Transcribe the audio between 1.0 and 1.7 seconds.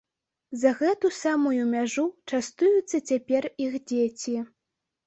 самую